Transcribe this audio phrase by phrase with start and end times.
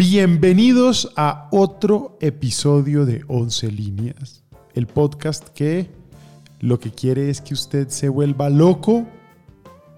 [0.00, 4.42] Bienvenidos a otro episodio de 11 líneas,
[4.72, 5.90] el podcast que
[6.58, 9.06] lo que quiere es que usted se vuelva loco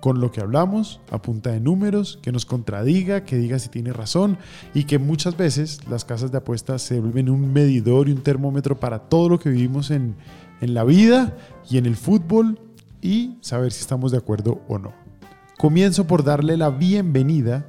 [0.01, 3.93] con lo que hablamos, a punta de números, que nos contradiga, que diga si tiene
[3.93, 4.39] razón
[4.75, 8.81] y que muchas veces las casas de apuestas se vuelven un medidor y un termómetro
[8.81, 10.17] para todo lo que vivimos en,
[10.61, 11.37] en la vida
[11.71, 12.59] y en el fútbol
[13.01, 14.93] y saber si estamos de acuerdo o no.
[15.59, 17.69] Comienzo por darle la bienvenida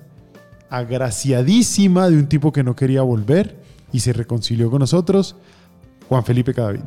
[0.74, 3.56] agraciadísima de un tipo que no quería volver
[3.92, 5.36] y se reconcilió con nosotros,
[6.10, 6.80] Juan Felipe Cadavid.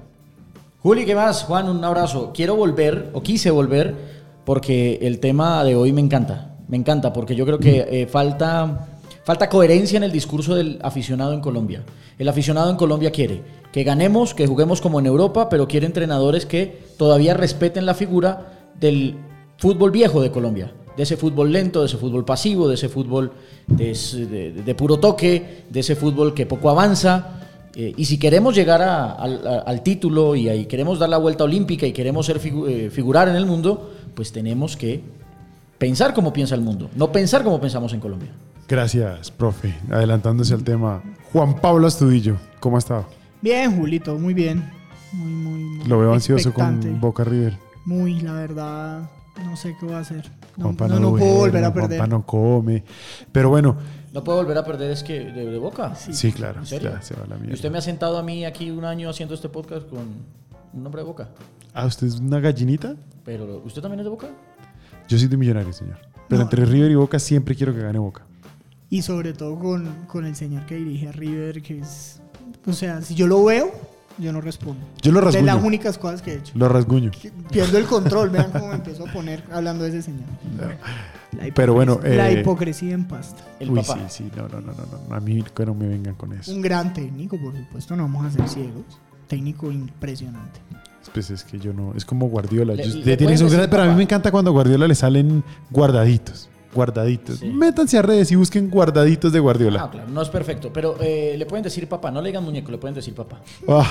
[0.82, 1.44] Juli, ¿qué más?
[1.44, 2.32] Juan, un abrazo.
[2.34, 3.94] Quiero volver, o quise volver,
[4.44, 6.56] porque el tema de hoy me encanta.
[6.66, 8.88] Me encanta, porque yo creo que eh, falta,
[9.22, 11.84] falta coherencia en el discurso del aficionado en Colombia.
[12.18, 16.44] El aficionado en Colombia quiere que ganemos, que juguemos como en Europa, pero quiere entrenadores
[16.44, 19.16] que todavía respeten la figura del
[19.58, 23.32] fútbol viejo de Colombia de ese fútbol lento, de ese fútbol pasivo, de ese fútbol
[23.66, 27.40] de, puro toque, de ese fútbol que poco avanza.
[27.74, 31.92] Eh, y si queremos llegar al título y ahí queremos dar la vuelta olímpica y
[31.92, 35.02] queremos ser eh, figurar en el mundo, pues tenemos que
[35.78, 38.30] pensar como piensa el mundo, no pensar como pensamos en Colombia.
[38.66, 39.74] Gracias, profe.
[39.90, 43.06] Adelantándose al tema, Juan Pablo Astudillo, ¿cómo ha estado?
[43.42, 44.72] Bien, Julito, muy bien.
[45.12, 47.58] Muy, muy, Lo veo ansioso con Boca River.
[47.84, 49.08] Muy, la verdad,
[49.44, 50.30] no sé qué va a hacer.
[50.56, 51.98] No, no, puedo volver a perder.
[51.98, 52.84] Juanpa no come.
[53.32, 53.76] Pero bueno.
[54.12, 55.94] No puedo volver a perder, es que de, boca.
[55.94, 56.64] Sí, claro.
[56.64, 59.48] se va la ¿Y usted me ha sentado a mí aquí un año haciendo este
[59.48, 60.00] podcast con
[60.72, 61.28] un nombre de boca?
[61.74, 62.96] Ah, ¿usted es una gallinita?
[63.24, 64.28] Pero, ¿usted también es de boca?
[65.08, 65.98] Yo soy de millonario, señor.
[66.28, 68.24] Pero entre River y Boca siempre quiero que gane Boca.
[68.88, 72.20] Y sobre todo con, con el señor que dirige a River, que es.
[72.66, 73.70] O sea, si yo lo veo,
[74.18, 74.86] yo no respondo.
[75.02, 75.46] Yo lo rasguño.
[75.46, 76.52] De las únicas cosas que he hecho.
[76.56, 77.10] Lo rasguño.
[77.50, 78.30] Pierdo el control.
[78.30, 80.24] Vean cómo me empiezo a poner hablando de ese señor.
[81.54, 82.00] Pero bueno.
[82.02, 83.42] la eh, hipocresía en pasta.
[83.60, 84.30] El uy, sí, sí.
[84.36, 86.52] No, no, no, no, A mí que no me vengan con eso.
[86.52, 87.96] Un gran técnico, por supuesto.
[87.96, 88.84] No vamos a ser ciegos.
[89.28, 90.60] Técnico impresionante.
[91.12, 91.94] Pues es que yo no.
[91.94, 92.74] Es como Guardiola.
[93.70, 97.42] pero a mí me encanta cuando a Guardiola le salen guardaditos guardaditos.
[97.42, 99.84] Métanse a redes y busquen guardaditos de Guardiola.
[99.84, 102.70] Ah, claro, no es perfecto, pero eh, le pueden decir papá, no le digan muñeco,
[102.70, 103.40] le pueden decir papá.
[103.66, 103.88] Ah.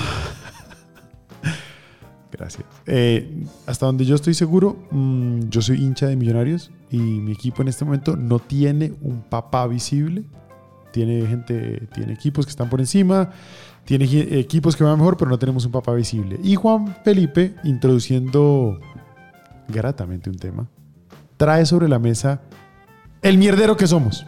[2.30, 2.64] Gracias.
[2.86, 7.62] Eh, hasta donde yo estoy seguro, mm, yo soy hincha de Millonarios y mi equipo
[7.62, 10.24] en este momento no tiene un papá visible.
[10.92, 13.30] Tiene gente, tiene equipos que están por encima,
[13.84, 14.06] tiene
[14.38, 16.38] equipos que van mejor, pero no tenemos un papá visible.
[16.42, 18.78] Y Juan Felipe, introduciendo
[19.68, 20.68] gratamente un tema,
[21.36, 22.40] trae sobre la mesa
[23.28, 24.24] el mierdero que somos.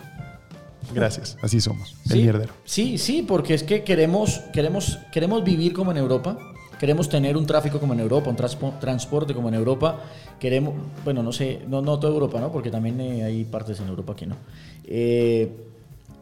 [0.93, 2.55] Gracias, así somos, el mierdero.
[2.65, 6.39] Sí, sí, porque es que queremos, queremos, queremos vivir como en Europa,
[6.79, 8.37] queremos tener un tráfico como en Europa, un
[8.81, 10.01] transporte como en Europa,
[10.41, 12.51] queremos, bueno, no sé, no, no toda Europa, ¿no?
[12.51, 14.37] Porque también eh, hay partes en Europa que no.
[14.85, 15.53] Eh,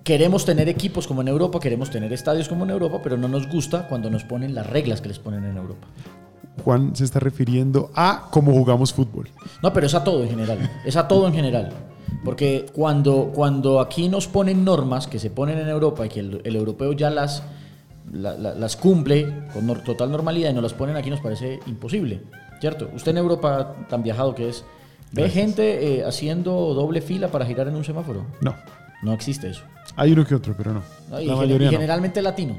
[0.02, 3.48] queremos tener equipos como en Europa, queremos tener estadios como en Europa, pero no nos
[3.48, 5.86] gusta cuando nos ponen las reglas que les ponen en Europa.
[6.64, 9.28] Juan se está refiriendo a cómo jugamos fútbol.
[9.62, 11.72] No, pero es a todo en general, es a todo en general.
[12.24, 16.56] Porque cuando, cuando aquí nos ponen normas que se ponen en Europa y que el,
[16.56, 17.42] europeo ya las,
[18.12, 22.22] las cumple con total normalidad y nos las ponen aquí nos parece imposible,
[22.60, 22.90] ¿cierto?
[22.94, 24.64] Usted en Europa, tan viajado que es,
[25.12, 28.26] ¿ve gente eh, haciendo doble fila para girar en un semáforo?
[28.40, 28.54] No.
[29.02, 29.62] No existe eso.
[29.94, 31.20] Hay uno que otro, pero no.
[31.20, 32.56] y, la mayoría generalmente latino.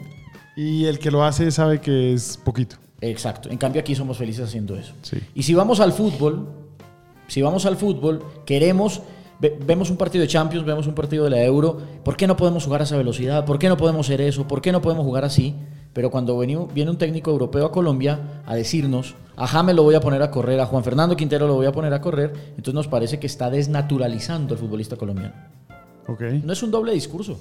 [0.56, 2.78] Y el que lo hace sabe que es poquito.
[3.02, 3.50] Exacto.
[3.50, 4.94] En cambio aquí somos felices haciendo eso.
[5.36, 6.48] Y si vamos al fútbol,
[7.28, 9.02] si vamos al fútbol, queremos
[9.40, 12.66] vemos un partido de Champions, vemos un partido de la Euro, ¿por qué no podemos
[12.66, 13.46] jugar a esa velocidad?
[13.46, 14.48] ¿Por qué no podemos hacer eso?
[14.48, 15.56] ¿Por qué no podemos jugar así?
[15.94, 20.02] Pero cuando viene un técnico europeo a Colombia a decirnos, a James lo voy a
[20.02, 22.88] poner a correr, a Juan Fernando Quintero lo voy a poner a correr, entonces nos
[22.88, 25.34] parece que está desnaturalizando al futbolista colombiano.
[26.08, 26.42] Okay.
[26.44, 27.40] No es un doble discurso.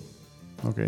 [0.65, 0.81] Ok.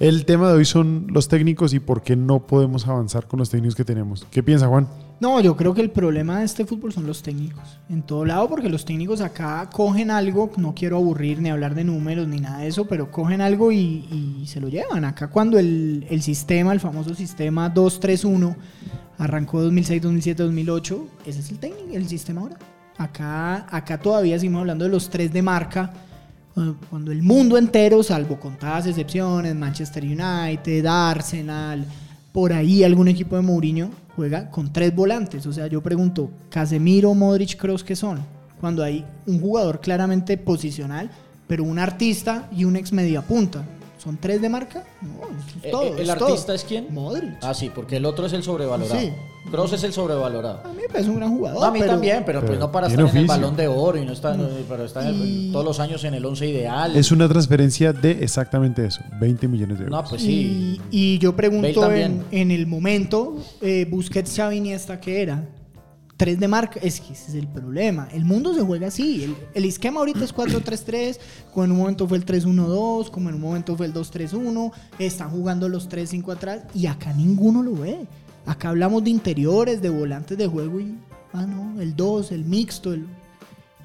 [0.00, 3.50] El tema de hoy son los técnicos y por qué no podemos avanzar con los
[3.50, 4.26] técnicos que tenemos.
[4.30, 4.88] ¿Qué piensa Juan?
[5.20, 7.78] No, yo creo que el problema de este fútbol son los técnicos.
[7.88, 11.84] En todo lado, porque los técnicos acá cogen algo, no quiero aburrir ni hablar de
[11.84, 15.04] números ni nada de eso, pero cogen algo y, se lo llevan.
[15.04, 18.56] Acá cuando el, sistema, el famoso sistema 2-3-1,
[19.18, 22.58] arrancó 2006, 2007, 2008, ese es el técnico, el sistema ahora.
[22.98, 25.92] Acá, acá todavía seguimos hablando de los tres de marca
[26.88, 31.84] cuando el mundo entero, salvo contadas excepciones, Manchester United, Arsenal,
[32.34, 35.46] por ahí algún equipo de Mourinho juega con tres volantes.
[35.46, 38.18] O sea, yo pregunto, Casemiro, Modric, Kroos, ¿qué son?
[38.60, 41.12] Cuando hay un jugador claramente posicional,
[41.46, 43.64] pero un artista y un ex media punta.
[44.04, 44.84] ¿Son tres de marca?
[45.00, 45.08] No,
[45.58, 46.92] es eh, todo, ¿El, artista es quién?
[46.92, 47.38] Modric.
[47.40, 49.00] Ah, sí, porque el otro es el sobrevalorado.
[49.00, 49.10] Sí.
[49.50, 50.60] Cross es el sobrevalorado.
[50.62, 51.60] A mí me parece un gran jugador.
[51.60, 53.96] No, a mí pero- también, pero, pues no para estar en el balón de oro
[53.98, 56.46] y no está, no, pero está en el- Y- todos los años en el 11
[56.46, 56.94] ideal.
[56.96, 60.02] Es una transferencia de exactamente eso, 20 millones de euros.
[60.02, 60.78] No, pues sí.
[60.90, 65.44] Y, y yo pregunto en, en el momento, eh, Busquets, Xavi, Iniesta, ¿qué era?
[66.16, 68.08] Tres de marca, es que ese es el problema.
[68.12, 69.24] El mundo se juega así.
[69.24, 71.18] El, el esquema ahorita es 4-3-3,
[71.52, 74.72] como en un momento fue el 3-1-2, como en un momento fue el 2-3-1.
[74.98, 78.06] Están jugando los 3-5 atrás y acá ninguno lo ve.
[78.46, 80.94] Acá hablamos de interiores, de volantes de juego y,
[81.32, 83.06] ah, no, el 2, el mixto, el,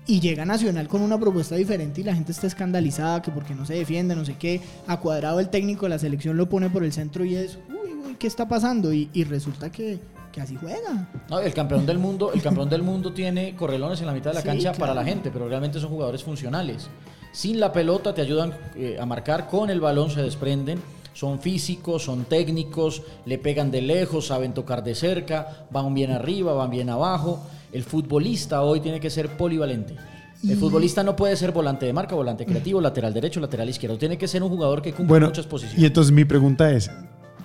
[0.10, 3.64] y llega Nacional con una propuesta diferente y la gente está escandalizada que porque no
[3.66, 4.60] se defiende, no sé qué.
[4.88, 7.94] A cuadrado el técnico de la selección lo pone por el centro y es, uy,
[7.94, 8.92] uy, ¿qué está pasando?
[8.92, 10.00] Y, y resulta que,
[10.32, 11.08] que así juega.
[11.30, 14.36] No, el campeón del mundo, el campeón del mundo tiene correlones en la mitad de
[14.36, 14.80] la Sí, cancha claro.
[14.80, 16.90] para la gente, pero realmente son jugadores funcionales.
[17.32, 20.80] Sin la pelota te ayudan eh, a marcar, con el balón se desprenden.
[21.14, 26.54] Son físicos, son técnicos, le pegan de lejos, saben tocar de cerca, van bien arriba,
[26.54, 27.42] van bien abajo.
[27.74, 29.96] El futbolista hoy tiene que ser polivalente.
[30.44, 33.98] El Y- futbolista no puede ser volante de marca, volante creativo, lateral derecho, lateral izquierdo.
[33.98, 35.82] Tiene que ser un jugador que cumpla Bueno, muchas posiciones.
[35.82, 36.90] y entonces mi pregunta es,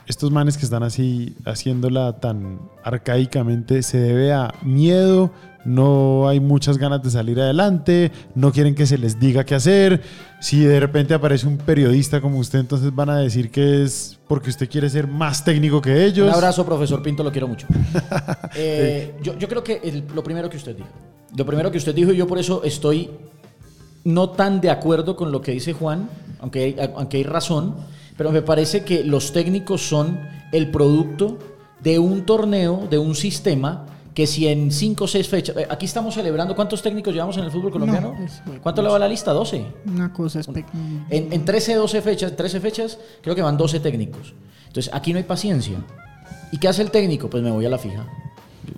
[0.06, 5.30] estos manes que están así haciéndola tan arcaicamente, ¿se debe a miedo?
[5.64, 8.12] ¿No hay muchas ganas de salir adelante?
[8.34, 10.02] ¿No quieren que se les diga qué hacer?
[10.40, 14.50] Si de repente aparece un periodista como usted, entonces van a decir que es porque
[14.50, 16.28] usted quiere ser más técnico que ellos.
[16.28, 17.66] Un abrazo, profesor Pinto, lo quiero mucho.
[18.56, 20.88] Eh, yo, yo creo que el- lo primero que usted dijo,
[21.36, 23.10] lo primero que usted dijo, y yo por eso estoy
[24.04, 26.08] no tan de acuerdo con lo que dice Juan,
[26.40, 27.74] aunque hay, aunque hay razón,
[28.16, 30.20] pero me parece que los técnicos son
[30.52, 31.38] el producto
[31.82, 35.86] de un torneo, de un sistema que si en 5 o 6 fechas, eh, aquí
[35.86, 38.14] estamos celebrando, ¿cuántos técnicos llevamos en el fútbol colombiano?
[38.46, 39.32] No, ¿Cuánto le va la lista?
[39.32, 39.66] 12.
[39.86, 40.38] Una cosa
[41.10, 44.32] En, en 13, 12 fechas, 13 fechas, creo que van 12 técnicos.
[44.68, 45.78] Entonces, aquí no hay paciencia.
[46.52, 47.28] ¿Y qué hace el técnico?
[47.28, 48.06] Pues me voy a la fija.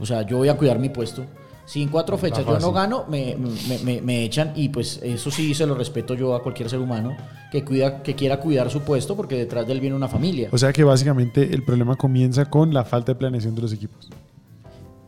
[0.00, 1.26] O sea, yo voy a cuidar mi puesto.
[1.66, 3.36] Si en cuatro fechas yo no gano, me,
[3.68, 6.78] me- me- me echan y pues eso sí se lo respeto yo a cualquier ser
[6.78, 7.14] humano
[7.60, 10.48] que, cuida, que quiera cuidar su puesto porque detrás de él viene una familia.
[10.52, 14.10] O sea que básicamente el problema comienza con la falta de planeación de los equipos.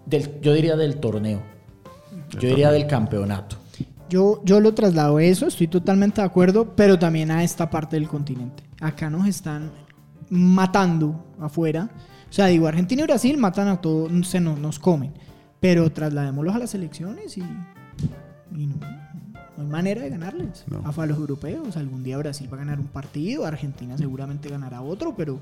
[0.07, 1.43] Del- yo diría del torneo.
[2.41, 3.57] Yo diría del campeonato.
[4.09, 7.97] Yo, yo lo traslado a eso, estoy totalmente de acuerdo, pero también a esta parte
[7.97, 8.63] del continente.
[8.81, 9.71] Acá nos están
[10.31, 11.91] matando afuera.
[12.29, 15.13] O sea, digo, Argentina y Brasil matan a todos, se nos, nos comen.
[15.61, 17.43] Pero trasladémoslos a las elecciones y,
[18.57, 18.77] y no,
[19.59, 20.65] no hay manera de ganarles.
[20.69, 20.83] No.
[20.87, 25.15] A los europeos, algún día Brasil va a ganar un partido, Argentina seguramente ganará otro,
[25.17, 25.41] pero,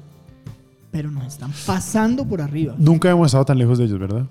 [0.90, 2.74] pero nos están pasando por arriba.
[2.78, 4.24] Nunca hemos estado tan lejos de ellos, ¿verdad?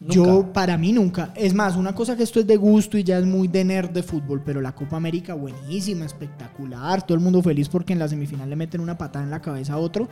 [0.00, 0.14] Nunca.
[0.14, 1.32] Yo, para mí, nunca.
[1.36, 3.90] Es más, una cosa que esto es de gusto y ya es muy de nerd
[3.90, 7.06] de fútbol, pero la Copa América, buenísima, espectacular.
[7.06, 9.74] Todo el mundo feliz porque en la semifinal le meten una patada en la cabeza
[9.74, 10.08] a otro.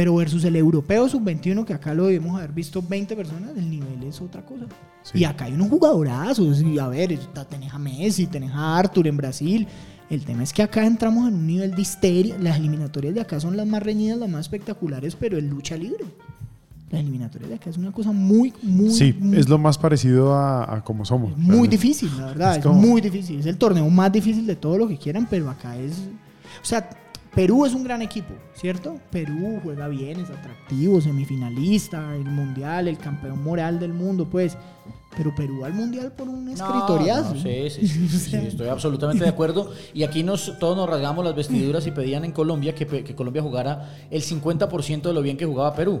[0.00, 4.02] Pero versus el europeo sub-21, que acá lo debemos haber visto 20 personas, el nivel
[4.04, 4.64] es otra cosa.
[5.02, 5.18] Sí.
[5.18, 6.62] Y acá hay unos jugadorazos.
[6.62, 7.18] Y a ver,
[7.50, 9.66] tenés a Messi, tenés a Arthur en Brasil.
[10.08, 12.38] El tema es que acá entramos en un nivel de histeria.
[12.40, 16.06] Las eliminatorias de acá son las más reñidas, las más espectaculares, pero en lucha libre.
[16.90, 20.32] Las eliminatorias de acá es una cosa muy, muy, sí, muy, es lo más parecido
[20.34, 21.36] a, a como somos.
[21.36, 21.76] muy realmente.
[21.76, 22.52] difícil, la verdad.
[22.52, 23.38] Es Es, como- muy difícil.
[23.40, 25.92] Es el torneo más difícil de todo lo que quieran, pero acá es.
[26.62, 26.88] O sea,
[27.34, 28.96] Perú es un gran equipo, ¿cierto?
[29.10, 34.56] Perú juega bien, es atractivo, semifinalista, el mundial, el campeón moral del mundo, pues.
[35.16, 37.34] Pero Perú al mundial por un No, escritoriazo.
[37.34, 39.70] no, sí, sí, sí, sí, sí, estoy absolutamente de acuerdo.
[39.92, 43.42] Y aquí nos, todos nos rasgamos las vestiduras y pedían en Colombia que, que Colombia
[43.42, 46.00] jugara el 50% de lo bien que jugaba Perú.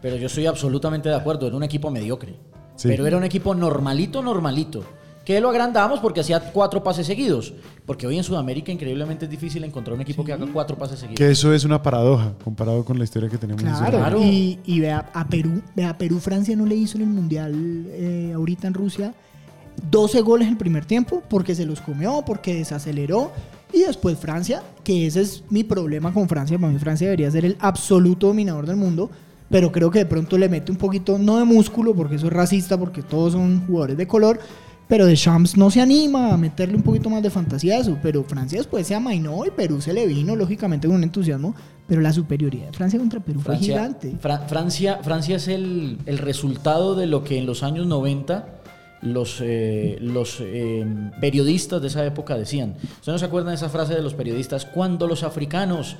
[0.00, 2.34] Pero yo estoy absolutamente de acuerdo, era un equipo mediocre.
[2.76, 2.88] Sí.
[2.88, 4.84] Pero era un equipo normalito, normalito.
[5.24, 7.54] Que lo agrandamos porque hacía cuatro pases seguidos.
[7.86, 11.18] Porque hoy en Sudamérica increíblemente es difícil encontrar un equipo que haga cuatro pases seguidos.
[11.18, 13.62] Que eso es una paradoja comparado con la historia que tenemos.
[13.62, 14.10] en Claro, Sudamérica.
[14.10, 14.22] Claro.
[14.22, 17.86] y, y vea a Perú, vea a Perú, Francia no le hizo en el mundial
[17.88, 19.14] eh, ahorita en Rusia
[19.90, 23.32] 12 goles el primer tiempo porque se los comió, porque desaceleró.
[23.72, 26.58] Y después Francia, que ese es mi problema con Francia.
[26.58, 29.10] Para mí Francia debería ser el absoluto dominador del mundo.
[29.50, 32.32] Pero creo que de pronto le mete un poquito, no de músculo, porque eso es
[32.32, 34.40] racista, porque todos son jugadores de color.
[34.88, 37.96] Pero de Champs no se anima a meterle un poquito más de fantasía a eso.
[38.02, 41.54] Pero Francia después se amainó y Perú se le vino, lógicamente, con un entusiasmo.
[41.86, 44.14] Pero la superioridad de Francia contra Perú fue Francia, gigante.
[44.20, 48.60] Fra- Francia, Francia es el, el resultado de lo que en los años 90
[49.02, 50.84] los, eh, los eh,
[51.20, 52.74] periodistas de esa época decían.
[52.82, 54.64] ¿Ustedes no se acuerdan de esa frase de los periodistas?
[54.64, 55.96] Cuando los africanos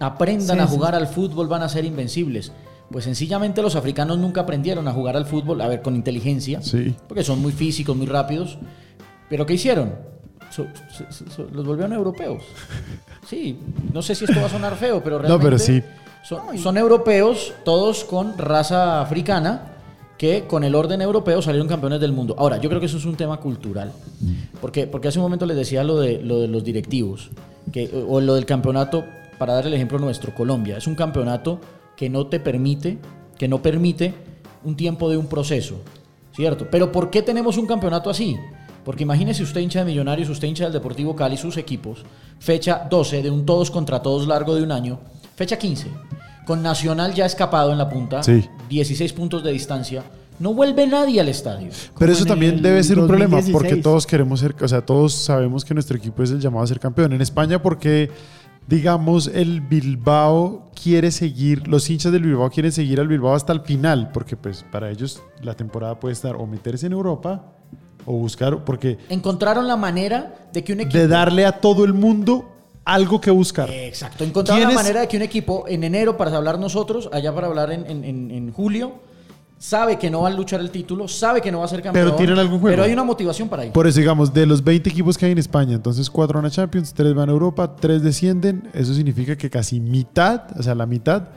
[0.00, 0.74] aprendan Sí, a sí.
[0.74, 2.50] jugar al fútbol van a ser invencibles.
[2.92, 6.94] Pues sencillamente los africanos nunca aprendieron a jugar al fútbol, a ver, con inteligencia, Sí.
[7.08, 8.58] porque son muy físicos, muy rápidos.
[9.30, 9.94] Pero ¿qué hicieron?
[10.50, 12.42] So- so- so- so- los volvieron europeos.
[13.28, 13.56] Sí,
[13.94, 15.80] no sé si esto va a sonar feo, pero No, realmente pero sí.
[16.24, 19.68] son, son europeos, todos con raza africana,
[20.18, 22.34] que con el orden europeo salieron campeones del mundo.
[22.36, 23.92] Ahora, yo creo que eso es un tema cultural.
[24.60, 27.30] Porque, porque hace un momento les decía lo de, lo de los directivos,
[27.72, 29.04] que, o lo del campeonato,
[29.38, 30.76] para dar el ejemplo nuestro, Colombia.
[30.76, 31.58] Es un campeonato
[32.02, 32.98] que no te permite,
[33.38, 34.12] que no permite
[34.64, 35.76] un tiempo de un proceso,
[36.34, 36.66] ¿cierto?
[36.68, 38.36] Pero ¿por qué tenemos un campeonato así?
[38.84, 42.04] Porque imagínese usted hincha de Millonarios, usted hincha del Deportivo Cali, sus equipos,
[42.40, 44.98] fecha 12 de un todos contra todos largo de un año,
[45.36, 45.86] fecha 15,
[46.44, 48.48] con Nacional ya escapado en la punta, Sí.
[48.68, 50.02] 16 puntos de distancia,
[50.40, 51.68] no vuelve nadie al estadio.
[51.96, 53.52] Pero eso también debe ser un problema 2016.
[53.52, 56.66] porque todos queremos ser, o sea, todos sabemos que nuestro equipo es el llamado a
[56.66, 57.12] ser campeón.
[57.12, 58.10] En España porque,
[58.66, 63.60] digamos, el Bilbao quiere seguir, los hinchas del Bilbao quieren seguir al Bilbao hasta el
[63.60, 67.44] final, porque pues para ellos la temporada puede estar o meterse en Europa
[68.06, 70.98] o buscar, porque Encontraron la manera de que un equipo...
[70.98, 72.48] de darle a todo el mundo
[72.84, 73.70] algo que buscar.
[73.70, 77.08] Exacto, encontraron la ¿Quién es- manera de que un equipo en enero para hablar nosotros,
[77.12, 78.94] allá para hablar en- en julio,
[79.62, 82.04] sabe que no va a luchar el título, sabe que no va a ser campeón.
[82.06, 82.72] Pero tienen algún juego.
[82.72, 83.70] Pero hay una motivación para ir.
[83.70, 86.50] Por eso, digamos, de los 20 equipos que hay en España, entonces 4 van a
[86.50, 88.68] Champions, 3 van a Europa, 3 descienden.
[88.74, 91.28] Eso significa que casi mitad, o sea, la mitad,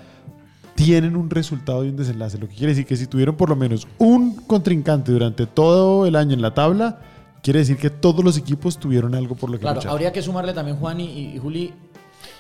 [0.74, 2.40] tienen un resultado y un desenlace.
[2.40, 6.16] Lo que quiere decir que si tuvieron por lo menos un contrincante durante todo el
[6.16, 7.02] año en la tabla,
[7.44, 9.92] quiere decir que todos los equipos tuvieron algo por lo que Claro, luchar.
[9.92, 11.72] habría que sumarle también, Juan y, y Juli,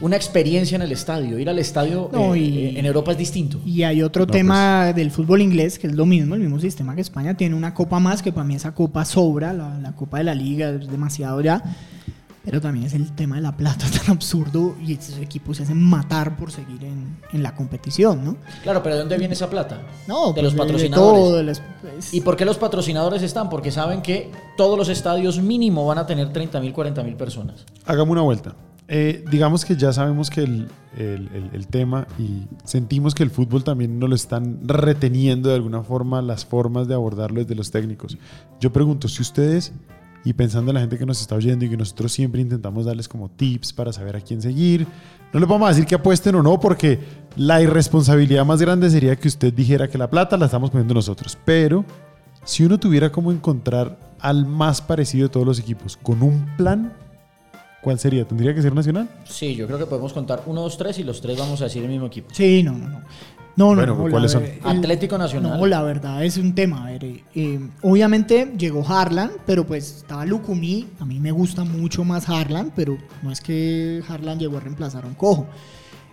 [0.01, 1.39] una experiencia en el estadio.
[1.39, 3.59] Ir al estadio No, eh, y- eh, en Europa es distinto.
[3.65, 6.95] Y hay otro No, tema del fútbol inglés, que es lo mismo, el mismo sistema
[6.95, 7.35] que España.
[7.35, 10.35] Tiene una copa más, que para mí esa copa sobra, la, la copa de la
[10.35, 11.61] liga es demasiado ya.
[12.43, 15.81] Pero también es el tema de la plata tan absurdo y esos equipos se hacen
[15.81, 18.37] matar por seguir en, en la competición, ¿no?
[18.61, 19.81] Claro, pero ¿de dónde viene esa plata?
[20.07, 21.19] No, de pues los de patrocinadores.
[21.23, 23.49] todo, de las- pues, ¿Y por qué los patrocinadores están?
[23.49, 27.65] Porque saben que todos los estadios mínimo van a tener 30 mil, 40 mil personas.
[27.83, 28.53] Hagamos una vuelta.
[28.87, 33.31] Eh, digamos que ya sabemos que el, el- el- el tema y sentimos que el
[33.31, 37.71] fútbol también nos lo están reteniendo de alguna forma las formas de abordarlo desde los
[37.71, 38.17] técnicos.
[38.59, 39.73] Yo pregunto, si ustedes,
[40.23, 43.07] y pensando en la gente que nos está oyendo y que nosotros siempre intentamos darles
[43.07, 44.85] como tips para saber a quién seguir,
[45.33, 46.99] no les vamos a decir que apuesten o no, porque
[47.35, 51.37] la irresponsabilidad más grande sería que usted dijera que la plata la estamos poniendo nosotros.
[51.43, 51.83] Pero
[52.43, 56.93] si uno tuviera como encontrar al más parecido de todos los equipos con un plan,
[57.85, 58.25] ¿Cuál sería?
[58.27, 59.07] ¿Tendría que ser nacional?
[59.25, 61.83] Sí, yo creo que podemos contar 1, 2, 3 y los tres vamos a decir
[61.83, 62.29] el mismo equipo.
[62.33, 62.99] Sí, no, no, no.
[63.57, 64.41] No, no, Bueno, no, ¿cuáles son?
[64.41, 65.57] ver- Atlético Nacional.
[65.59, 66.85] No, la verdad es un tema.
[66.87, 70.87] A ver, eh, eh, obviamente llegó Harlan, pero pues estaba Lucumí.
[70.99, 75.05] A mí me gusta mucho más Harlan, pero no es que Harlan llegó a reemplazar
[75.05, 75.45] a un cojo.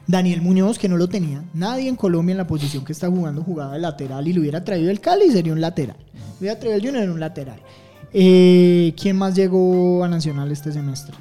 [0.07, 3.43] Daniel Muñoz, que no lo tenía nadie en Colombia en la posición que está jugando,
[3.43, 5.97] jugaba de lateral y lo hubiera traído el Cali, sería un lateral.
[6.13, 7.61] Lo hubiera traído el Junior, era un lateral.
[8.13, 11.17] Eh, ¿Quién más llegó a Nacional este semestre?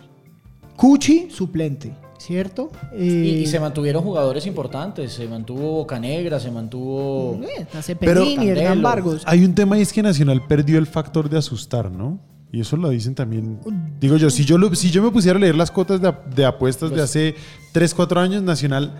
[0.82, 2.72] Cuchi, suplente, ¿cierto?
[2.98, 5.14] Y, Eh, y se mantuvieron jugadores importantes.
[5.14, 7.40] Se mantuvo Bocanegra, se mantuvo.
[7.44, 7.68] eh,
[8.00, 8.24] Pero-
[8.64, 8.82] Hernán.
[8.82, 9.22] Vargos.
[9.28, 12.20] Hay un tema y es que Nacional perdió el factor de asustar, ¿no?
[12.52, 13.60] Y eso lo dicen también.
[14.00, 16.34] Digo yo, si yo, lo- si yo me pusiera a leer las cuotas de, ap-
[16.34, 17.36] de apuestas de hace
[17.74, 18.92] 3, 4 años, Nacional,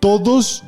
[0.00, 0.64] todos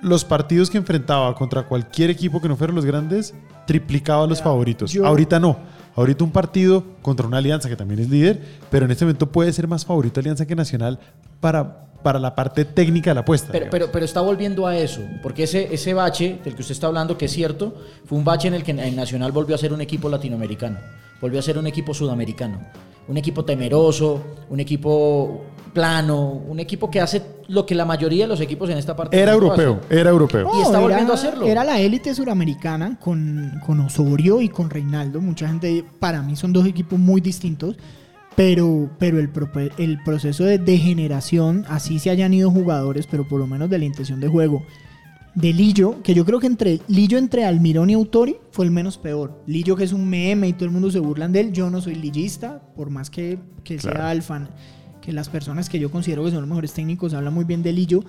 [0.00, 3.34] los partidos que enfrentaba contra cualquier equipo que no fuera los grandes,
[3.66, 4.92] triplicaba a los favoritos.
[4.92, 5.56] yo- Ahorita no.
[5.94, 9.52] Ahorita un partido contra una alianza que también es líder, pero en este momento puede
[9.52, 10.98] ser más favorito Alianza que Nacional
[11.40, 13.48] para, para la parte técnica de la apuesta.
[13.52, 13.72] Pero, digamos.
[13.72, 17.18] pero, pero está volviendo a eso, porque ese, ese bache del que usted está hablando,
[17.18, 17.74] que es cierto,
[18.06, 20.78] fue un bache en el que en Nacional volvió a ser un equipo latinoamericano,
[21.20, 22.60] volvió a ser un equipo sudamericano,
[23.08, 28.28] un equipo temeroso, un equipo plano, un equipo que hace lo que la mayoría de
[28.28, 29.98] los equipos en esta parte era europeo, hacen.
[29.98, 30.50] era europeo.
[30.58, 31.46] Y está volviendo a hacerlo.
[31.46, 35.20] Era la élite suramericana con, con Osorio y con Reinaldo.
[35.20, 37.76] Mucha gente, para mí son dos equipos muy distintos,
[38.36, 39.30] pero, pero el,
[39.78, 43.84] el proceso de degeneración, así se hayan ido jugadores, pero por lo menos de la
[43.84, 44.62] intención de juego,
[45.34, 48.98] de Lillo, que yo creo que entre Lillo entre Almirón y Autori fue el menos
[48.98, 49.42] peor.
[49.46, 51.80] Lillo que es un meme y todo el mundo se burlan de él, yo no
[51.80, 53.96] soy lillista, por más que, que Claro.
[53.98, 54.50] sea el fan,
[55.02, 57.72] que las personas que yo considero que son los mejores técnicos hablan muy bien de
[57.72, 58.02] Lillo.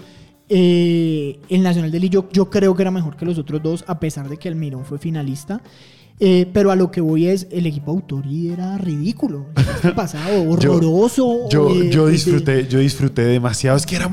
[0.50, 4.00] Eh, el Nacional de Lillo yo creo que era mejor que los otros dos, a
[4.00, 5.62] pesar de que Almirón fue finalista.
[6.20, 9.48] Eh, pero a lo que voy es, el equipo Autori era ridículo.
[9.58, 11.50] El semestre pasado, horroroso.
[11.50, 13.76] Yo, eh, yo de- disfruté, yo disfruté demasiado.
[13.78, 14.08] Es que era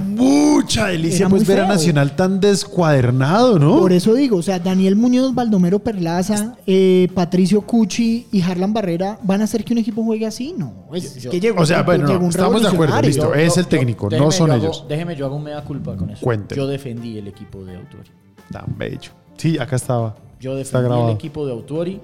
[0.70, 1.68] mucha delicia pues muy ver a.
[1.68, 3.78] Nacional tan descuadernado, ¿no?
[3.78, 9.18] Por eso digo, o sea, Daniel Muñoz, Baldomero Perlaza, eh, Patricio Cuchi y Harlan Barrera
[9.22, 10.54] van a hacer que un equipo juegue así.
[10.56, 13.34] No, es, Yo- que llegó, o sea, bueno, no, estamos de acuerdo, listo.
[13.34, 14.84] es el técnico, no déjeme, son hago- ellos.
[14.88, 16.20] déjeme, yo hago un mea culpa con eso.
[16.22, 16.54] Cuente.
[16.54, 18.10] Yo defendí el equipo de Autori.
[18.52, 19.10] Tan bello.
[19.36, 20.16] Sí, acá estaba.
[20.40, 22.00] Yo defendí el equipo de Autori.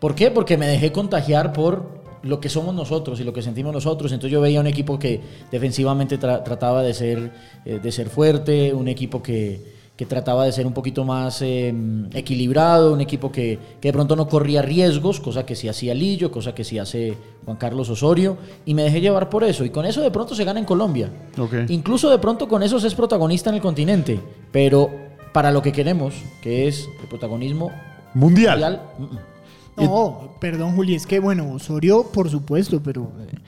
[0.00, 0.30] ¿Por qué?
[0.30, 4.12] Porque me dejé contagiar por lo que somos nosotros y lo que sentimos nosotros.
[4.12, 5.20] Entonces yo veía un equipo que
[5.50, 7.32] defensivamente tra- trataba de ser,
[7.64, 11.74] eh, de ser fuerte, un equipo que, que trataba de ser un poquito más eh,
[12.14, 16.30] equilibrado, un equipo que, que de pronto no corría riesgos, cosa que sí hacía Lillo,
[16.30, 19.64] cosa que sí hace Juan Carlos Osorio, y me dejé llevar por eso.
[19.64, 21.10] Y con eso de pronto se gana en Colombia.
[21.38, 21.54] Ok.
[21.68, 24.20] Incluso de pronto con eso se es protagonista en el continente.
[24.52, 24.90] Pero
[25.32, 27.70] para lo que queremos, que es el protagonismo
[28.14, 28.58] Mundial.
[28.58, 28.80] mundial,
[29.80, 33.38] No, perdón, Juli, es que bueno, Osorio, por supuesto, pero eh,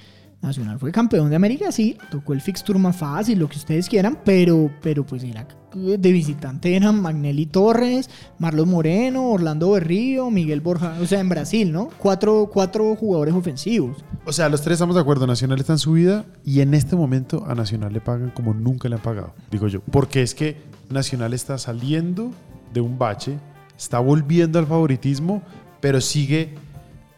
[0.41, 4.19] Nacional fue campeón de América, sí, tocó el fixture más fácil, lo que ustedes quieran,
[4.25, 10.97] pero, pero pues era de visitante eran Magnelli Torres, Marlos Moreno, Orlando Berrío, Miguel Borja,
[11.01, 11.89] o sea, en Brasil, ¿no?
[11.99, 13.99] Cuatro, cuatro jugadores ofensivos.
[14.25, 15.27] O sea, los tres estamos de acuerdo.
[15.27, 18.89] Nacional está en su vida y en este momento a Nacional le pagan como nunca
[18.89, 19.81] le han pagado, digo yo.
[19.81, 20.57] Porque es que
[20.89, 22.33] Nacional está saliendo
[22.73, 23.39] de un bache,
[23.79, 25.43] está volviendo al favoritismo,
[25.81, 26.55] pero sigue.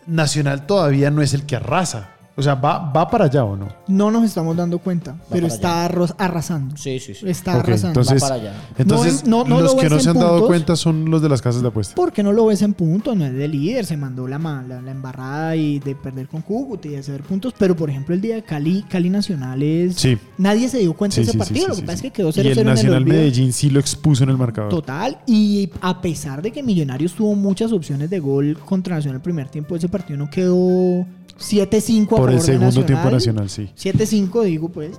[0.06, 2.10] Nacional todavía no es el que arrasa.
[2.42, 3.68] O sea, ¿va, va para allá o no?
[3.86, 6.76] No nos estamos dando cuenta, pero está arrasando.
[6.76, 7.28] Sí, sí, sí.
[7.28, 8.00] Está arrasando.
[8.00, 8.54] entonces, Va para allá.
[8.76, 11.28] entonces No, no, no los lo que no se han dado cuenta son los de
[11.28, 11.94] las casas de apuestas.
[11.94, 13.16] ¿Por qué no lo ves en puntos?
[13.16, 16.88] No es de líder, se mandó la, la, la embarrada y de perder con Cúcuta
[16.88, 19.94] y de hacer puntos, pero por ejemplo el día de Cali, Cali Nacional es...
[19.94, 20.18] Sí.
[20.36, 22.06] Nadie se dio cuenta Sí, de ese sí, partido, sí, lo sí, que pasa sí.
[22.06, 23.04] es que quedó 0-0 Y el en el Nacional.
[23.06, 24.70] Medellín sí lo expuso en el marcador.
[24.70, 29.22] Total, y a pesar de que Millonarios tuvo muchas opciones de gol contra Nacional el
[29.22, 31.06] primer tiempo, ese partido no quedó
[31.38, 33.70] 7-5 a Por favor el segundo tiempo nacional, sí.
[33.76, 34.92] 7-5, digo, pues.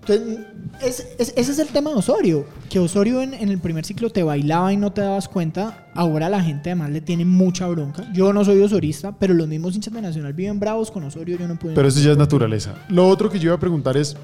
[0.00, 0.38] Entonces,
[0.82, 2.44] es- es- ese es el tema de Osorio.
[2.68, 5.86] Que Osorio en, en el primer ciclo te bailaba y no te dabas cuenta.
[5.94, 8.10] Ahora la gente además le tiene mucha bronca.
[8.12, 11.38] Yo no soy osorista, pero los mismos hinchas de Nacional viven bravos con Osorio.
[11.38, 11.74] Yo no puedo.
[11.76, 12.74] Pero eso ya es naturaleza.
[12.88, 14.16] Lo otro que yo iba a preguntar es,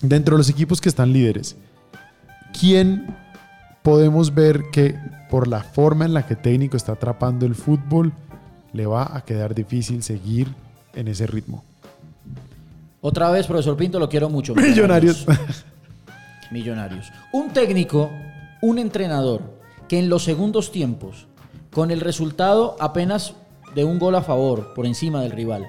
[0.00, 1.56] dentro de los equipos que están líderes,
[2.58, 3.14] ¿quién
[3.82, 4.94] podemos ver que
[5.30, 8.12] por la forma en la que técnico está atrapando el fútbol,
[8.76, 10.48] le va a quedar difícil seguir
[10.94, 11.64] en ese ritmo?
[13.00, 14.54] Otra vez, profesor Pinto, lo quiero mucho.
[14.54, 15.26] Millonarios.
[16.50, 17.10] Millonarios.
[17.32, 18.10] Un técnico,
[18.60, 19.42] un entrenador,
[19.88, 21.26] que en los segundos tiempos,
[21.72, 23.34] con el resultado apenas
[23.74, 25.66] de un gol a favor por encima del rival,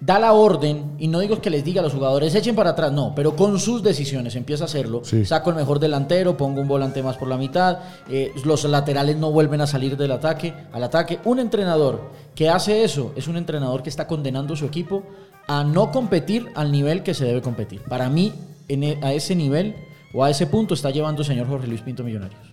[0.00, 2.92] da la orden, y no digo que les diga a los jugadores echen para atrás,
[2.92, 5.00] no, pero con sus decisiones empieza a hacerlo.
[5.04, 5.24] Sí.
[5.24, 7.78] Saco el mejor delantero, pongo un volante más por la mitad,
[8.10, 11.20] eh, los laterales no vuelven a salir del ataque, al ataque.
[11.24, 15.02] Un entrenador que hace eso es un entrenador que está condenando a su equipo
[15.46, 17.82] a no competir al nivel que se debe competir.
[17.82, 18.32] Para mí,
[18.68, 19.74] en e- a ese nivel
[20.12, 22.43] o a ese punto está llevando el señor Jorge Luis Pinto Millonarios.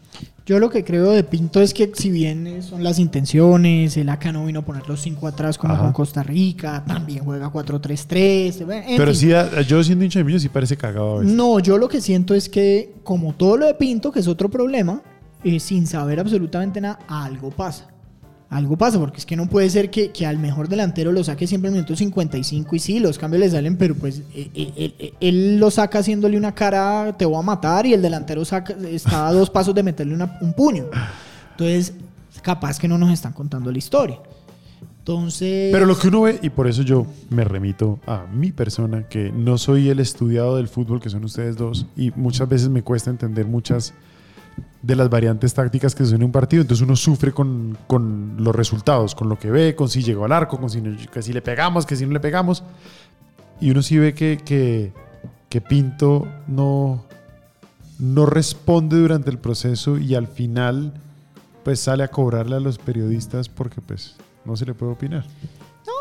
[0.52, 4.34] Yo lo que creo de Pinto es que si bien son las intenciones, el acá
[4.34, 5.84] no vino a poner los cinco atrás como Ajá.
[5.84, 8.66] con Costa Rica, también juega 4-3-3.
[8.66, 9.16] bueno, en Pero fin.
[9.22, 11.34] sí, a- yo siendo hincha de Millos sí parece cagado a veces.
[11.34, 14.50] No, yo lo que siento es que, como todo lo de Pinto, que es otro
[14.50, 15.02] problema,
[15.46, 17.88] eh, sin saber absolutamente nada, algo pasa.
[18.52, 21.48] Algo pasa, porque es que no puede ser que, que al mejor delantero lo saque
[21.48, 24.94] siempre en minuto 55 y sí, los cambios le salen, pero pues eh, eh, él,
[25.00, 28.76] él- él lo saca haciéndole una cara, te voy a matar, y el delantero saca,
[28.90, 30.88] está a dos pasos de meterle una- un puño.
[31.52, 31.94] Entonces,
[32.42, 34.20] capaz que no nos están contando la historia.
[35.00, 35.72] Entonces...
[35.72, 39.32] Pero lo que uno ve, y por eso yo me remito a mi persona, que
[39.32, 43.10] no soy el estudiado del fútbol que son ustedes dos, y muchas veces me cuesta
[43.10, 43.94] entender muchas
[44.82, 48.56] de las variantes tácticas que se en un partido, entonces uno sufre con, con los
[48.56, 50.82] resultados, con lo que ve, con si llegó al arco, con si
[51.34, 52.63] le pegamos, que si no le pegamos,
[53.60, 54.91] y uno sí ve que, que,
[55.50, 57.06] que Pinto no,
[58.00, 60.93] no responde durante el proceso y al final
[61.63, 65.26] pues sale a cobrarle a los periodistas porque pues no se le puede opinar.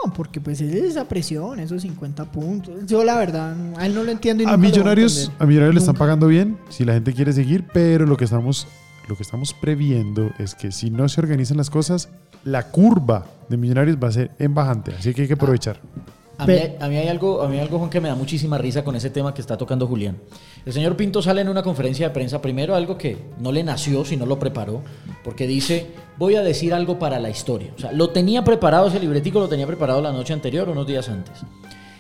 [0.05, 2.87] No, porque pues es esa presión, esos 50 puntos.
[2.87, 5.97] Yo la verdad, a él no lo entiendo y A Millonarios, a Millonarios le están
[5.97, 8.67] pagando bien si la gente quiere seguir, pero lo que estamos
[9.09, 12.09] lo que estamos previendo es que si no se organizan las cosas,
[12.45, 15.81] la curva de Millonarios va a ser en bajante, así que hay que aprovechar.
[16.41, 18.57] A mí, a mí hay algo, a mí hay algo Juan, que me da muchísima
[18.57, 20.17] risa con ese tema que está tocando Julián.
[20.65, 24.07] El señor Pinto sale en una conferencia de prensa, primero algo que no le nació,
[24.07, 24.83] sino lo preparó,
[25.23, 27.73] porque dice, voy a decir algo para la historia.
[27.77, 31.11] O sea, lo tenía preparado, ese libretico lo tenía preparado la noche anterior, unos días
[31.11, 31.41] antes.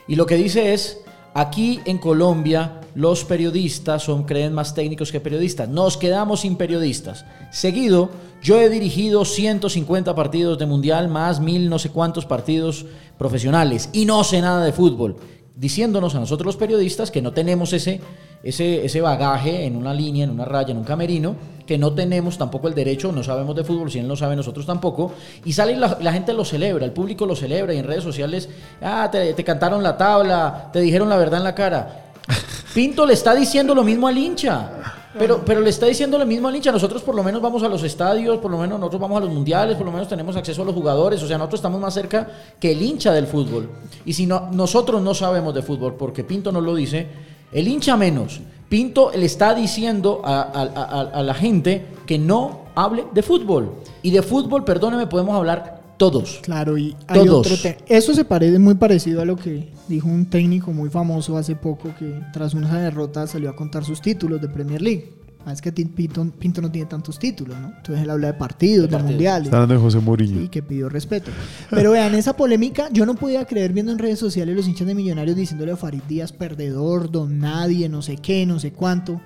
[0.08, 1.02] Y lo que dice es,
[1.34, 5.68] aquí en Colombia los periodistas son, creen más técnicos que periodistas.
[5.68, 7.24] Nos quedamos sin periodistas.
[7.50, 8.10] Seguido,
[8.42, 12.86] yo he dirigido 150 partidos de mundial, más mil no sé cuántos partidos
[13.18, 15.16] profesionales, y no sé nada de fútbol.
[15.54, 18.00] Diciéndonos a nosotros los periodistas que no tenemos ese,
[18.42, 22.36] ese, ese bagaje en una línea, en una raya, en un camerino, que no tenemos
[22.36, 25.12] tampoco el derecho, no sabemos de fútbol, si él no sabe, nosotros tampoco,
[25.44, 28.02] y sale y la, la gente lo celebra, el público lo celebra, y en redes
[28.02, 28.48] sociales,
[28.82, 32.12] ah, te, te cantaron la tabla, te dijeron la verdad en la cara.
[32.74, 34.96] Pinto le está diciendo lo mismo al hincha.
[35.18, 36.70] Pero, pero le está diciendo lo mismo al hincha.
[36.70, 39.30] Nosotros por lo menos vamos a los estadios, por lo menos nosotros vamos a los
[39.30, 41.20] mundiales, por lo menos tenemos acceso a los jugadores.
[41.22, 42.28] O sea, nosotros estamos más cerca
[42.60, 43.70] que el hincha del fútbol.
[44.04, 47.08] Y si no, nosotros no sabemos de fútbol, porque Pinto nos lo dice,
[47.52, 48.40] el hincha menos.
[48.68, 53.72] Pinto le está diciendo a, a- a- a la gente que no hable de fútbol.
[54.02, 56.38] Y de fútbol, perdóneme, podemos hablar todos.
[56.42, 57.46] Claro, y hay Todos.
[57.52, 61.56] otro Eso se parece muy parecido a lo que dijo un técnico muy famoso hace
[61.56, 65.12] poco que tras una derrota salió a contar sus títulos de Premier League.
[65.46, 67.68] Ah, Es que Pinto, Pinto no tiene tantos títulos, ¿no?
[67.68, 69.10] Entonces él habla de partidos, de, partidos.
[69.12, 69.44] mundiales.
[69.46, 70.42] Está hablando de José Mourinho.
[70.42, 71.30] Y que pidió respeto.
[71.70, 74.94] Pero vean, esa polémica, yo no podía creer viendo en redes sociales los hinchas de
[74.94, 79.20] Millonarios diciéndole a Farid Díaz perdedor, don nadie, no sé qué, no sé cuánto.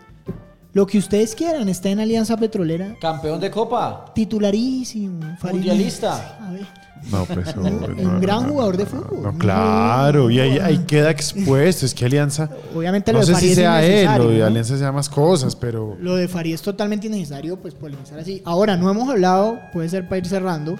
[0.74, 4.06] Lo que ustedes quieran, está en Alianza Petrolera, Campeón de Copa.
[4.14, 5.20] titularísimo.
[5.42, 6.36] Mundialista.
[6.40, 6.66] A ver.
[7.12, 7.54] No, pues.
[7.56, 9.22] Un- hombre, un no, gran no, jugador de fútbol.
[9.22, 11.86] No, claro, y ahí, queda expuesto.
[11.86, 12.50] Es que Alianza.
[12.74, 14.42] Obviamente lo No de sé Farid si es sea él, lo de.
[14.42, 15.96] Alianza sea más cosas, pero.
[16.00, 18.42] Lo de Farid es totalmente innecesario, pues polemizar así.
[18.44, 20.76] Ahora, no hemos hablado, puede ser para ir cerrando,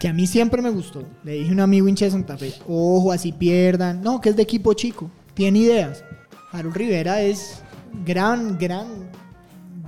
[0.00, 1.04] que a mí siempre me gustó.
[1.22, 4.02] Le dije a un amigo hincha de Santa Fe, ojo, así pierdan.
[4.02, 6.02] No, que es de equipo chico, tiene ideas.
[6.50, 7.62] Harold Rivera es
[8.04, 9.10] gran, gran,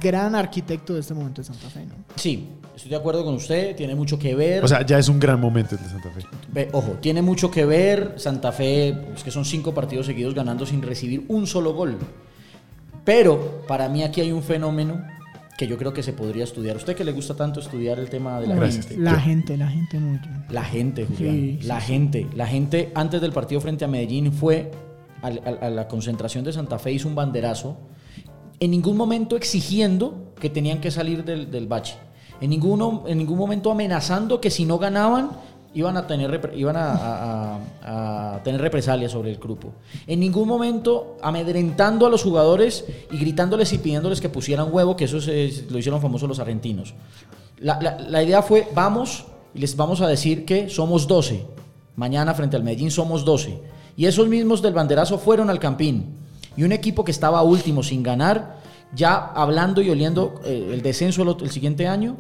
[0.01, 1.95] gran arquitecto de este momento de Santa Fe, ¿no?
[2.17, 3.75] Sí, estoy de acuerdo con usted.
[3.77, 4.64] Tiene mucho que ver.
[4.64, 6.21] O sea, ya es un gran momento el de Santa Fe.
[6.53, 8.14] Ve, ojo, tiene mucho que ver.
[8.17, 11.99] Santa Fe, es que son cinco partidos seguidos ganando sin recibir un solo gol.
[13.05, 15.03] Pero para mí aquí hay un fenómeno
[15.59, 16.77] que yo creo que se podría estudiar.
[16.77, 18.87] ¿Usted que le gusta tanto estudiar el tema de la Gracias.
[18.87, 19.03] gente?
[19.03, 20.29] La Yo- gente, la gente mucho.
[20.49, 21.35] La gente, Julián.
[21.35, 22.27] Sí, la sí, gente.
[22.35, 24.71] La gente antes del partido frente a Medellín fue
[25.28, 27.76] a, la concentración de Santa Fe, hizo un banderazo.
[28.60, 31.96] En ningún momento exigiendo que tenían que salir del, del bache.
[32.40, 35.30] En, en ningún momento amenazando que si no ganaban
[35.76, 39.72] iban a tener, iban a, tener represalias sobre el grupo.
[40.06, 45.04] En ningún momento amedrentando a los jugadores y gritándoles y pidiéndoles que pusieran huevo, que
[45.06, 46.94] eso se- lo hicieron famosos los argentinos.
[47.58, 51.44] La, la- la idea fue, vamos y les vamos a decir que somos 12.
[51.96, 53.58] Mañana frente al Medellín somos 12.
[53.96, 56.16] Y esos mismos del banderazo fueron al Campín.
[56.57, 58.59] Y un equipo que estaba último sin ganar,
[58.94, 62.16] ya hablando y oliendo eh, el descenso el, siguiente año,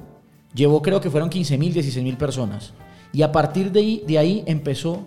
[0.54, 2.72] llevó creo que fueron 15 mil, 16 mil personas.
[3.12, 5.00] Y a partir de ahí, de ahí empezó,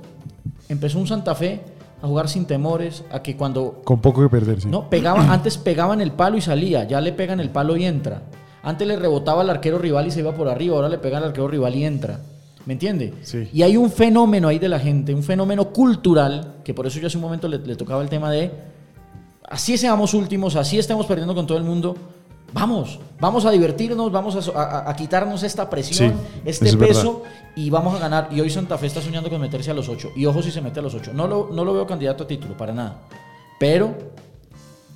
[0.69, 1.61] empezó un Santa Fe
[2.01, 4.67] a jugar sin temores, a que cuando Con poco que perder, sí.
[4.69, 8.23] no, pegaban, antes pegaban el palo y salía, ya le pegan el palo y entra.
[8.63, 11.29] Antes le rebotaba al arquero rival y se iba por arriba, ahora le pegan al
[11.29, 12.19] arquero rival y entra.
[12.67, 13.13] ¿Me entiende?
[13.23, 13.49] Sí.
[13.53, 17.07] Y hay un fenómeno ahí de la gente, un fenómeno cultural, que por eso yo
[17.07, 18.51] hace un momento le, le tocaba el tema de,
[19.49, 21.95] así seamos últimos, así estemos perdiendo con todo el mundo,
[22.53, 26.77] vamos, vamos a divertirnos, vamos a, so- a- a quitarnos esta presión, Sí, este eso
[26.81, 27.23] es peso
[27.55, 28.27] y vamos a ganar.
[28.31, 30.09] Y hoy Santa Fe está soñando con meterse a los ocho.
[30.17, 31.13] Y ojo si se mete a los ocho.
[31.13, 32.97] No lo, no lo veo candidato a título, para nada.
[33.61, 33.95] Pero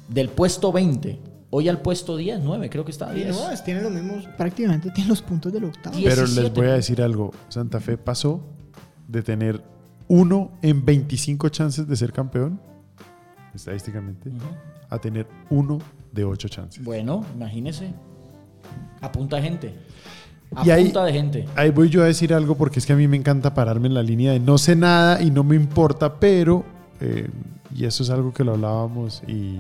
[0.10, 1.18] del puesto 20,
[1.52, 3.36] hoy al puesto 10, 9, creo que está a Y 10.
[3.36, 5.96] no, es- tiene los mismos, prácticamente tiene los puntos del octavo.
[6.04, 6.60] Pero les 17.
[6.60, 7.32] voy a decir algo.
[7.50, 8.42] Santa Fe pasó
[9.08, 9.62] de tener
[10.08, 12.60] uno en 25 chances de ser campeón,
[13.54, 14.32] estadísticamente,
[14.90, 15.80] a tener uno
[16.12, 16.84] de 8 chances.
[16.84, 17.94] Bueno, imagínese.
[19.02, 19.74] A punta de gente.
[20.56, 21.46] A Y ahí- punta de gente.
[21.56, 23.94] Ahí voy yo a decir algo porque es que a mí me encanta pararme en
[23.94, 26.66] la línea de no sé nada y no me importa, pero,
[27.00, 27.30] eh,
[27.76, 29.60] y eso es algo que lo hablábamos y,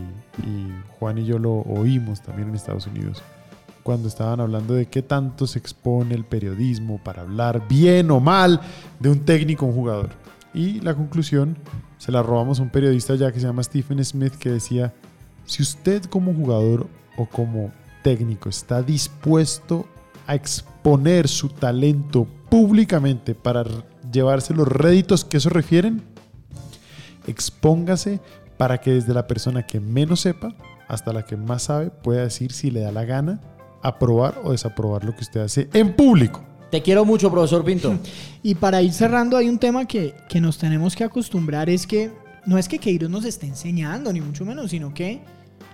[1.00, 3.21] Juan y yo lo oímos también en Estados Unidos,
[3.84, 8.62] cuando estaban hablando de qué tanto se expone el periodismo para hablar bien o mal
[9.00, 10.10] de un técnico o un jugador.
[10.54, 11.58] Y la conclusión
[11.97, 14.93] se la robamos a un periodista ya que se llama Stephen Smith que decía,
[15.45, 17.71] si usted como jugador o como
[18.04, 19.86] técnico está dispuesto
[20.28, 23.63] a exponer su talento públicamente para
[24.12, 26.11] llevarse los réditos que eso refieren,
[27.28, 28.20] expóngase
[28.58, 30.54] para que desde la persona que menos sepa
[30.88, 33.40] hasta la que más sabe pueda decir si le da la gana
[33.82, 36.44] aprobar o desaprobar lo que usted hace en público.
[36.70, 37.98] Te quiero mucho, profesor Pinto.
[38.44, 42.12] Y para ir cerrando, hay un tema que, que nos tenemos que acostumbrar, es que
[42.46, 45.22] no es que Queiroz nos esté enseñando, ni mucho menos, sino que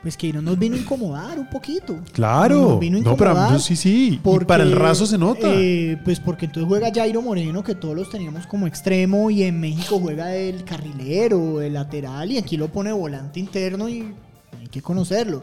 [0.08, 2.00] pues Queiroz nos vino a incomodar un poquito.
[2.13, 2.62] Claro.
[2.62, 4.12] Nos vino a No, pero incomodar sí, sí.
[4.13, 5.50] Y porque, para el raso se nota.
[5.54, 9.60] eh, pues porque entonces juega Jairo Moreno, que todos los teníamos como extremo, y en
[9.60, 14.13] México juega el carrilero, el lateral, y aquí lo pone volante interno y
[14.58, 15.41] hay que conocerlo.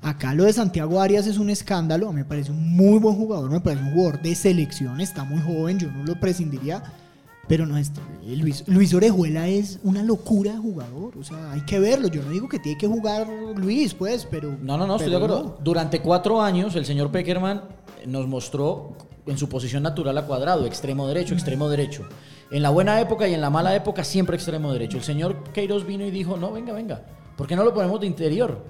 [0.00, 3.58] Acá lo de Santiago Arias es un escándalo, me parece un muy buen jugador, me
[3.60, 6.84] parece un jugador de selección, está muy joven, yo no lo prescindiría,
[7.48, 7.92] pero no es,
[8.24, 12.30] Luis, Luis Orejuela es una locura de jugador, o sea, hay que verlo, yo no
[12.30, 14.56] digo que tiene que jugar Luis, pues, pero...
[14.62, 15.58] No, no, no, estoy de acuerdo.
[15.62, 17.62] Durante cuatro años, el señor Peckerman
[18.06, 22.06] nos mostró en su posición natural a cuadrado, extremo derecho, extremo derecho.
[22.50, 24.98] En la buena época y en la mala época, siempre extremo derecho.
[24.98, 27.02] El señor Queiroz vino y dijo: No, venga, venga,
[27.36, 28.62] ¿por qué no lo ponemos de interior?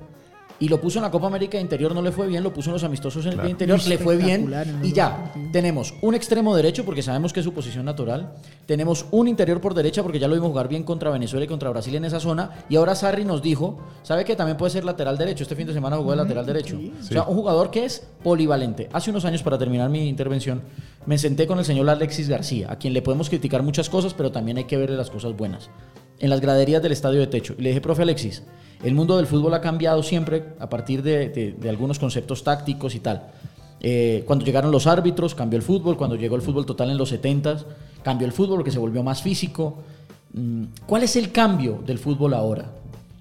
[0.61, 2.71] Y lo puso en la Copa América de Interior, no le fue bien, lo puso
[2.71, 3.51] en los amistosos en el Claro.
[3.51, 4.53] Interior, le fue bien.
[4.83, 8.35] Y ya, tenemos un extremo derecho, porque sabemos que es su posición natural.
[8.67, 11.71] Tenemos un interior por derecha, porque ya lo vimos jugar bien contra Venezuela y contra
[11.71, 12.51] Brasil en esa zona.
[12.69, 15.43] Y ahora Sarri nos dijo, ¿sabe que también puede ser lateral derecho?
[15.43, 16.77] Este fin de semana jugó de lateral derecho.
[16.79, 16.93] sí.
[17.01, 18.89] O sea, un jugador que es polivalente.
[18.93, 20.63] Hace unos años, para terminar mi intervención,
[21.05, 24.31] me senté con el señor Alexis García, a quien le podemos criticar muchas cosas, pero
[24.31, 25.69] también hay que verle las cosas buenas.
[26.21, 27.55] En las graderías del estadio de techo.
[27.59, 28.43] Y le dije, profe Alexis,
[28.83, 32.95] el mundo del fútbol ha cambiado siempre a partir de, de- de algunos conceptos tácticos
[32.95, 33.29] y tal.
[33.81, 35.97] Eh, cuando llegaron los árbitros, cambió el fútbol.
[35.97, 37.65] Cuando llegó el fútbol total en los 70s,
[38.03, 39.79] cambió el fútbol porque se volvió más físico.
[40.33, 42.71] Mm, ¿Cuál es el cambio del fútbol ahora?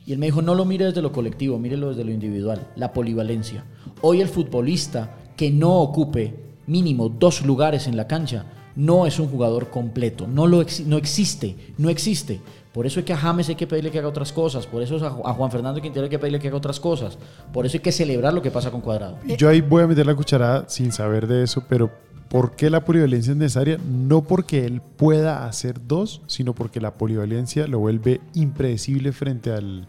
[0.06, 2.92] Y él me dijo, no lo mire desde lo colectivo, mírelo desde lo individual, la
[2.94, 3.64] polivalencia.
[4.02, 6.36] Hoy el futbolista que no ocupe
[6.68, 10.98] mínimo dos lugares en la cancha no es un jugador completo, no, lo exi- no
[10.98, 12.42] existe, no existe.
[12.74, 14.96] Por eso es que a James hay que pedirle que haga otras cosas, por eso
[14.96, 17.18] es a, Ju- a Juan Fernando Quintero hay que pedirle que haga otras cosas,
[17.54, 19.18] por eso hay que celebrar lo que pasa con Cuadrado.
[19.28, 21.92] Y Yo ahí voy a meter la cucharada sin saber de eso, pero
[22.30, 23.78] ¿por qué la polivalencia es necesaria?
[23.88, 29.86] No porque él pueda hacer dos, sino porque la polivalencia lo vuelve impredecible frente al,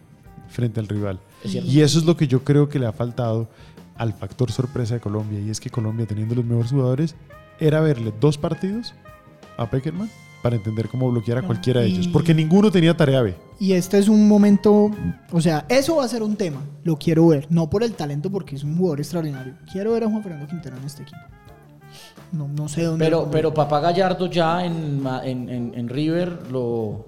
[0.49, 1.20] frente al rival.
[1.42, 1.55] Es.
[1.55, 3.49] Y eso es lo que yo creo que le ha faltado
[3.97, 5.40] al factor sorpresa de Colombia.
[5.40, 7.16] Y es que Colombia, teniendo los mejores jugadores,
[7.61, 8.92] era verle dos partidos
[9.57, 10.11] a Peckerman
[10.44, 12.07] para entender cómo bloquear a cualquiera de ellos.
[12.07, 13.35] Porque ninguno tenía tarea B.
[13.59, 14.90] Y este es un momento,
[15.33, 16.61] o sea, eso va a ser un tema.
[16.83, 19.54] Lo quiero ver, no por el talento, porque es un jugador extraordinario.
[19.72, 21.18] Quiero ver a Juan Fernando Quintero en este equipo.
[22.30, 23.07] No, no sé dónde.
[23.07, 27.07] Pero, pero Papá Gallardo ya en, en, en- en River lo...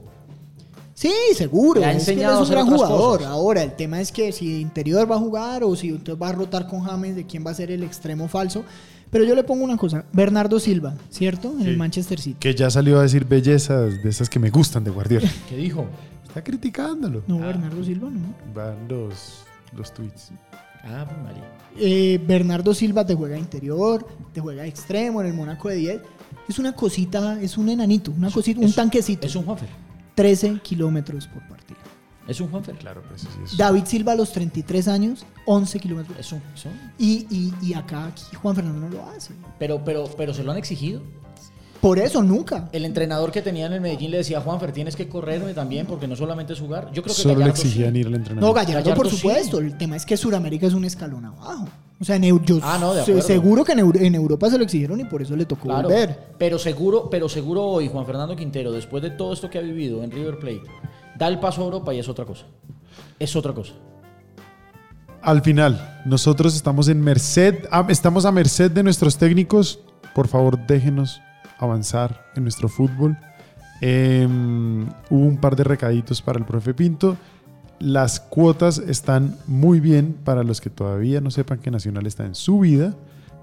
[0.94, 1.80] Sí, seguro.
[1.80, 3.18] Le ha es que enseñado es a un gran jugador.
[3.18, 3.30] cosas.
[3.30, 6.30] Ahora, el tema es que si de interior va a jugar o si usted va
[6.30, 8.64] a rotar con James, de quién va a ser el extremo falso.
[9.10, 11.52] Pero yo le pongo una cosa: Bernardo Silva, ¿cierto?
[11.52, 11.68] En Sí.
[11.70, 12.36] el Manchester City.
[12.40, 15.30] Que ya salió a decir bellezas de esas que me gustan de Guardiola.
[15.48, 15.86] ¿Qué dijo?
[16.26, 17.22] Está criticándolo.
[17.26, 18.34] No, Bernardo Silva no.
[18.54, 19.44] Van los,
[19.76, 20.32] los tweets.
[20.84, 21.44] Ah, pues, María.
[21.78, 26.00] Eh, Bernardo Silva te juega interior, te juega extremo en el Mónaco de 10.
[26.48, 29.26] Es una cosita, es un enanito, una cosita, un tanquecito.
[29.26, 29.68] Es un Juanfer.
[30.14, 31.80] 13 kilómetros por partido.
[32.28, 32.74] Es un Juanfer.
[32.76, 33.56] Claro, pues sí, eso.
[33.56, 36.18] David Silva a los 33 años, 11 kilómetros.
[36.18, 39.32] Es un, es un- Y, y, y acá aquí Juan Fernando no lo hace.
[39.58, 41.00] Pero, pero, pero se lo han exigido.
[41.80, 42.68] Por eso nunca.
[42.72, 45.86] El entrenador que tenía en el Medellín le decía a Juanfer, tienes que correrme también
[45.86, 46.86] porque no solamente es jugar.
[46.92, 48.00] Yo creo que Solo le Gallardo exigían sí.
[48.00, 48.46] ir al entrenamiento.
[48.46, 49.16] No, Gallardo, Gallardo por sí.
[49.18, 49.58] supuesto.
[49.58, 51.68] El tema es que Sudamérica es un escalón abajo.
[52.00, 54.58] O sea, en Eu- yo Ah, no, de seguro que en, Euro- en Europa se
[54.58, 56.18] lo exigieron y por eso le tocó Claro, volver.
[56.38, 60.02] pero seguro, pero seguro hoy Juan Fernando Quintero, después de todo esto que ha vivido
[60.02, 60.62] en River Plate,
[61.18, 62.46] da el paso a Europa y es otra cosa.
[63.18, 63.72] Es otra cosa.
[65.22, 69.80] Al final, nosotros estamos en merced, estamos a merced de nuestros técnicos.
[70.14, 71.20] Por favor, déjenos
[71.58, 73.16] avanzar en nuestro fútbol.
[73.80, 77.16] Em, hubo un par de recaditos para el profe Pinto.
[77.78, 82.34] Las cuotas están muy bien para los que todavía no sepan que Nacional está en
[82.34, 82.94] su vida.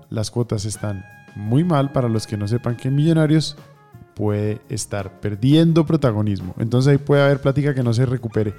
[0.09, 1.05] Las cuotas están
[1.35, 3.57] muy mal para los que no sepan que Millonarios
[4.15, 6.53] puede estar perdiendo protagonismo.
[6.59, 8.53] Entonces ahí puede haber plática que no se recupere.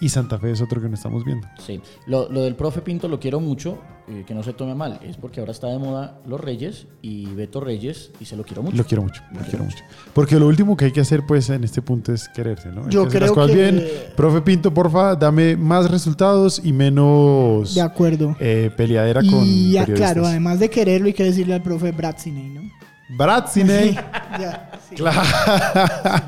[0.00, 1.48] Y Santa Fe es otro que no estamos viendo.
[1.66, 1.80] Sí.
[2.06, 5.00] Lo, lo del profe Pinto lo quiero mucho, eh, que no se tome mal.
[5.02, 8.62] Es porque ahora está de moda los Reyes y Beto Reyes y se lo quiero
[8.62, 8.76] mucho.
[8.76, 9.82] Lo quiero mucho, lo quiero mucho.
[10.14, 12.84] Porque lo último que hay que hacer, pues, en este punto es quererse, ¿no?
[12.84, 13.88] Hay Yo que hacer las creo cosas que- bien.
[14.16, 18.36] Profe Pinto, porfa, dame más resultados y menos De acuerdo.
[18.38, 20.12] eh, peleadera con Y ya, periodistas.
[20.12, 22.70] claro, además de quererlo, hay que decirle al profe Bratziney, ¿no?
[23.08, 23.98] Bratziney.
[24.38, 24.94] Ya, sí.
[24.94, 25.22] claro.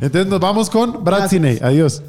[0.00, 1.58] Entonces nos vamos con Bratziney.
[1.62, 2.02] Adiós.